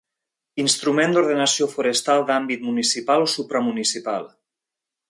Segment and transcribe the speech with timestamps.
[0.63, 4.29] Instrument d'ordenació forestal d'àmbit municipal o supramunicipal.